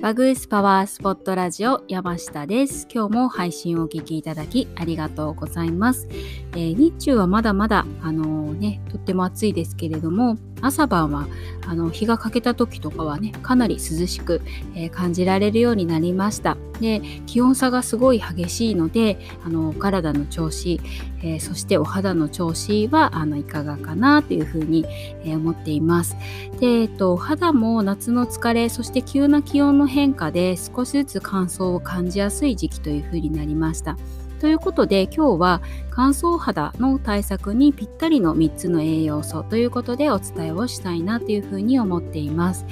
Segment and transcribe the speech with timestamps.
[0.00, 2.88] バグースパワースポットラジオ山下です。
[2.90, 6.08] 今日も配信をお聞きいただきありがとうございます。
[6.52, 11.26] えー、日中はまだまだあのー、ねとっても暑いですけれども、朝晩は
[11.66, 14.42] あの日が欠けた時とかはねかなり涼しく、
[14.74, 16.56] えー、感じられるようになりました。
[16.80, 20.80] で気温差がすごい激しいのであの体の調子、
[21.22, 24.86] えー、そしてお肌の調子はあのいかがかなというふうに、
[25.24, 26.16] えー、思っています。
[26.58, 33.96] で、えっと、肌も夏の疲れそして急な気温の変化で少しずつ乾燥を感じやすい時期というふうになりました。
[34.40, 42.64] ということで今日は乾燥肌の対策にぴったりの3つの栄養素ということでお伝えをしたいなというふうに思っています。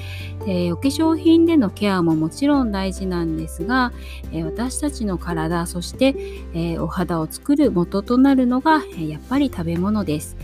[0.47, 3.93] でお化粧品でのケアももちろん大事なんですが、
[4.33, 6.15] え私たちの体そして、
[6.55, 10.37] えお肌を作る元となるのが、えやっぱり食べ物です。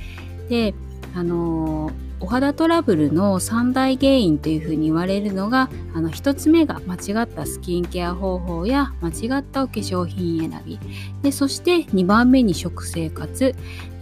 [0.50, 0.74] で
[1.14, 10.80] あのーお肌トラブルの三大原因というふうに言われるのがあの1つ目が間違ったスキンケア方法や間違ったお化粧品選び。
[11.20, 13.54] でそして2番目に食生活。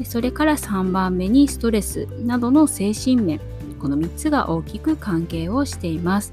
[0.04, 3.40] それから3番目にストレスなどの精神面。
[3.80, 6.32] この3つが大きく関係をしています。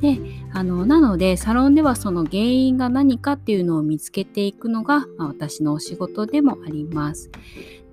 [0.00, 0.18] で
[0.52, 7.30] あのなのでサロンではその原因が何かっていうのを見つけていくのが、まあ、私のお仕事でもあります。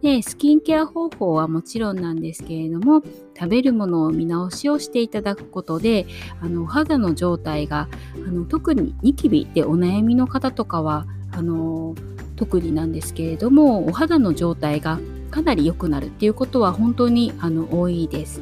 [0.01, 3.03] でスキンケア方法はもちろんなんですけれども
[3.37, 6.07] 食べるものを見直しをしていただくことで
[6.41, 11.95] あの肌の状態があの特にニキビでお悩みの方とかはあの
[12.35, 14.99] 特になんですけれどもお肌の状態が
[15.29, 18.41] かなり良くなるっていうことは本当にあの多いです。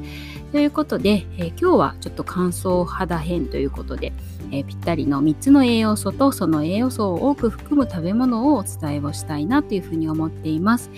[0.52, 4.14] ということで、えー、今日はちょっと乾燥肌編ということで、
[4.52, 10.89] えー、ぴったりの3つの栄養素とその栄養素を多く含む食べ物をお伝えをしたいなというふうに思っています。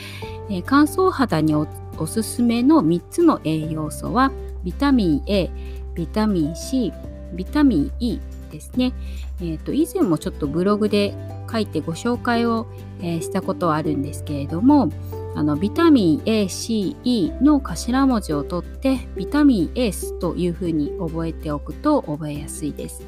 [0.49, 1.67] えー、乾燥肌にお
[2.07, 4.31] すすめの3つの栄養素は
[4.63, 5.49] ビタミン A、
[5.95, 6.93] ビタミン C、
[7.33, 8.19] ビタミン E
[8.51, 8.93] ですね。
[9.41, 11.13] えーと、以前もちょっとブログで
[11.51, 12.67] 書いてご紹介を、
[13.01, 14.89] え、したことはあるんですけれども
[15.35, 23.05] あのビタミン A、C、E の頭文字を取ってビタミンエースというふうに覚えておくと覚えやすいです。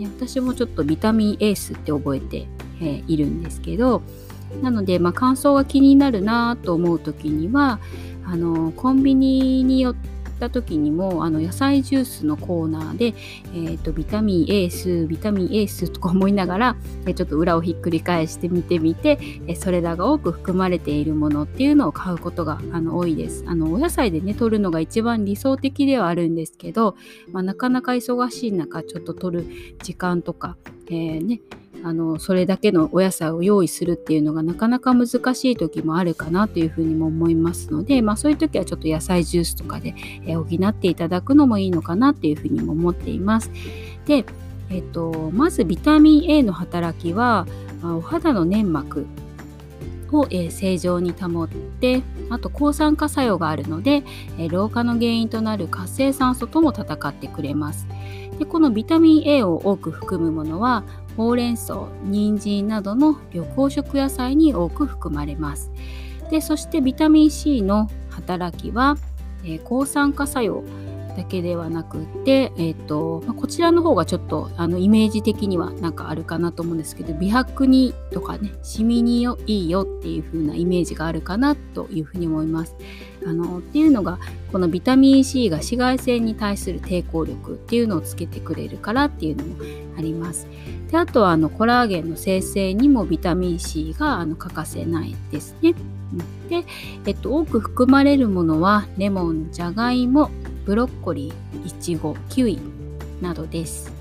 [0.00, 2.46] 私もちょっとビタミンエースって覚えて、
[2.80, 4.02] えー、いるんですけど
[4.62, 7.78] なので、まあ、乾燥が気になるなと思う時には
[8.24, 10.11] あのコンビニによって
[10.42, 13.14] た時にもあの野菜ジュースのコーナーで、
[13.54, 16.76] えーと、ビタミン A スビタミン A スとか思いながら、
[17.06, 23.44] えちょっと裏をひっくり返してみてみて、えそれらが多く含まれているものっていうのを買うことがあの多いです。
[23.46, 26.96] あのお野菜でね取るのが一番理想的ではあるんですけど、
[27.30, 29.46] まあ、なかなか忙しい中ちょっと取る
[29.82, 30.56] 時間とか、
[30.88, 31.40] えー、ね
[31.84, 39.94] あのそれだけのお野菜を用意するっていうのがなかなか難しい時もあるかなというふうにも思いますので、まあ、そういう時はちょっと野菜ジュースとかで、
[40.26, 43.50] 補っていただくのもいいのかなっていうふうにも思っています。
[44.06, 44.24] で、
[44.70, 47.46] えっと、まずビタミン A の働きは
[47.82, 49.06] お肌の粘膜
[50.12, 54.04] を、え正常に保ってあと抗酸化作用があるので、
[54.38, 57.86] え老化の原因となる活性酸素とも戦ってくれます。
[58.38, 60.84] でこのビタミン A を多く含むものは
[61.16, 65.70] ほうれん草、人参などの緑黄色野菜に多く含まれます。
[66.30, 68.96] でそしてビタミン C の働きは、
[69.44, 70.64] えー、抗酸化作用
[71.16, 82.76] だけではなくて、えーとまあ、こちらの方がちょっとあのイメージ的にはなんかあるかなと思うんですけど美白にとかねシミによいいよっていう風なイメージがあるかなというふうに思います。
[83.24, 84.18] あのっていうのが
[84.50, 89.56] このビタミン C が紫外線に対する抵抗力っていうのをつけてくれるからっていうのも
[89.96, 90.48] あります。
[90.90, 95.74] であとはあのコラーゲンの生成にもビタミン C があの欠かせないですね。
[96.48, 96.64] で、
[97.06, 100.30] えっと、多く含まれるものはレモン、じゃがいも、
[100.64, 102.58] ブロッコリー、いちご、キウイ
[103.20, 103.92] などです。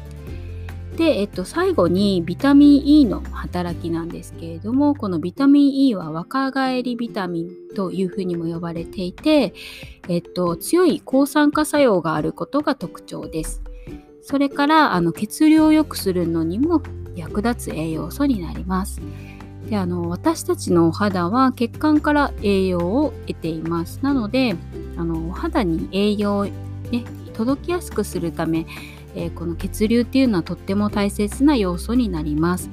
[0.96, 9.54] で、えっと、最後にビタミン E の働きなんですけれどもこのビタミン E は若返りビタミンというふうにも呼ばれていて、
[10.10, 13.62] えっと、強い抗酸化作用があることが特徴です。
[14.22, 16.84] それからあの血流を良くするのにも
[17.16, 19.02] 役立つ栄養素になります。
[19.70, 24.00] であの私たちのお肌は血管から栄養を得ています。
[24.02, 24.56] なので
[25.02, 26.54] あのお肌に栄養を、ね、
[27.34, 28.66] 届きやすくするため
[29.16, 32.70] えー、この血流っていうのはとっても大切な要素になります。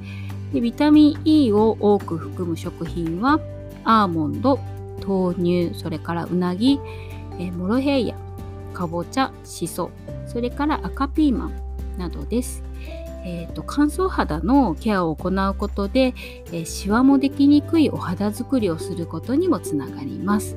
[0.53, 3.39] でビタミン E を多く含む食品は
[3.83, 4.59] アーモンド
[5.05, 6.79] 豆乳それからうなぎ、
[7.37, 8.15] えー、モロヘイヤ
[8.73, 9.91] かぼちゃしそ
[10.25, 11.53] それから赤ピーマン
[11.97, 12.63] などです。
[13.25, 16.13] えーと、乾燥肌のケアを行うことで、
[16.47, 20.55] えー、シワもできにくいお肌作りをすることにもつながります。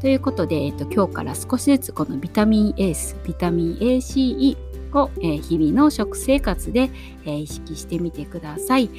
[0.00, 4.56] ということで、えーと、今日から少しずつこのビタミン A スビタミン ACE
[4.92, 6.90] を、えー、日々の食生活で、
[7.24, 8.90] えー、意識してみてください。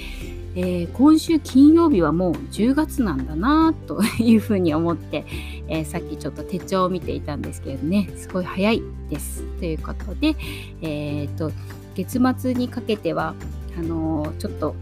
[0.56, 5.26] えー、今週金曜日はもう10月なんだなというふうに思って、
[5.68, 9.44] えー、さっきちょっと手帳を見ていたんですけれどねすごい早いです。
[9.60, 10.36] ということで、
[10.82, 11.52] えーと、
[11.96, 13.36] 月末にかけては
[13.78, 14.76] あの、ちょっと、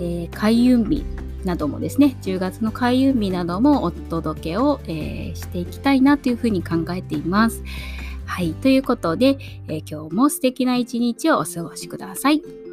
[0.00, 1.04] え開運日
[1.44, 7.62] などもですね10月の開運日などもお届けを、えしていきたいなというふうに考えています。
[8.24, 8.52] はい。
[8.54, 9.38] ということで、
[9.68, 12.65] え今日も素敵な一日をお過ごしください。